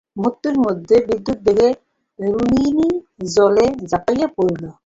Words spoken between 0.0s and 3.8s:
মুহূর্তমধ্যে বিদ্যুদ্বেগে রুক্মিণী জলে